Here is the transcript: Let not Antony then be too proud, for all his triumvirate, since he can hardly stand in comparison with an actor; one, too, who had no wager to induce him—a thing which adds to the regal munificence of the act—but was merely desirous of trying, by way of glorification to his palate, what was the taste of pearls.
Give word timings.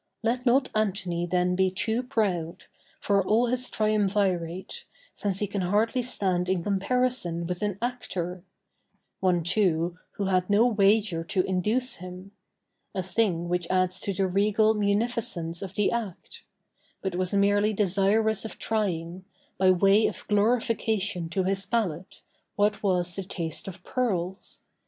Let 0.23 0.47
not 0.47 0.69
Antony 0.73 1.27
then 1.27 1.55
be 1.55 1.69
too 1.69 2.01
proud, 2.01 2.63
for 2.99 3.23
all 3.23 3.45
his 3.45 3.69
triumvirate, 3.69 4.85
since 5.13 5.37
he 5.37 5.45
can 5.45 5.61
hardly 5.61 6.01
stand 6.01 6.49
in 6.49 6.63
comparison 6.63 7.45
with 7.45 7.61
an 7.61 7.77
actor; 7.83 8.43
one, 9.19 9.43
too, 9.43 9.99
who 10.13 10.23
had 10.25 10.49
no 10.49 10.65
wager 10.65 11.23
to 11.25 11.43
induce 11.43 11.97
him—a 11.97 13.03
thing 13.03 13.47
which 13.47 13.69
adds 13.69 13.99
to 13.99 14.11
the 14.11 14.25
regal 14.25 14.73
munificence 14.73 15.61
of 15.61 15.75
the 15.75 15.91
act—but 15.91 17.15
was 17.15 17.35
merely 17.35 17.71
desirous 17.71 18.43
of 18.43 18.57
trying, 18.57 19.23
by 19.59 19.69
way 19.69 20.07
of 20.07 20.27
glorification 20.27 21.29
to 21.29 21.43
his 21.43 21.67
palate, 21.67 22.23
what 22.55 22.81
was 22.81 23.15
the 23.15 23.23
taste 23.23 23.67
of 23.67 23.83
pearls. 23.83 24.61